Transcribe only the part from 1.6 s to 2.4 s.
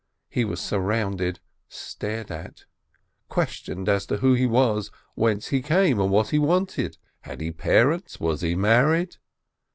stared